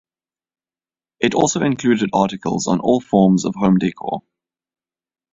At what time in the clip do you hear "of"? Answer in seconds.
3.45-3.53